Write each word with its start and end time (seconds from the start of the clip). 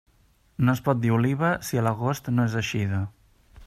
No 0.69 0.73
es 0.77 0.81
pot 0.87 1.01
dir 1.03 1.13
oliva 1.17 1.53
si 1.69 1.81
a 1.83 1.87
l'agost 1.89 2.35
no 2.39 2.51
és 2.51 2.61
eixida. 2.65 3.05